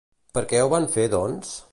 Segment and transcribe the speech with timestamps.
[0.37, 1.53] Per què ho van fer doncs?